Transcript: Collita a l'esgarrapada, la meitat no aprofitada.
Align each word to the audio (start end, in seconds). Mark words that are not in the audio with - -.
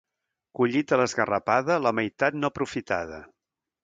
Collita 0.59 0.95
a 0.95 0.97
l'esgarrapada, 1.01 1.77
la 1.87 1.91
meitat 1.99 2.39
no 2.39 2.51
aprofitada. 2.53 3.21